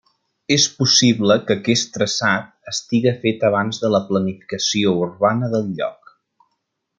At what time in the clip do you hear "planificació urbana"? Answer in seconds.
4.09-5.51